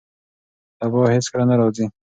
[0.79, 1.85] سبا هیڅکله نه راځي.